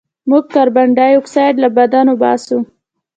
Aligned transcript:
موږ 0.29 0.43
کاربن 0.53 0.87
ډای 0.97 1.13
اکسایډ 1.19 1.55
له 1.63 1.69
بدن 1.77 2.05
وباسو 2.09 2.57